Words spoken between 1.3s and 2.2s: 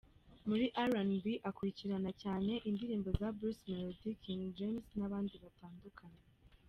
akurikirana